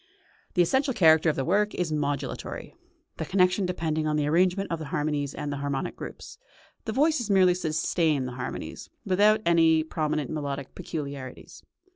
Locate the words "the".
0.55-0.63, 1.35-1.45, 3.17-3.23, 4.15-4.25, 4.79-4.85, 5.53-5.57, 6.85-6.91, 8.25-8.31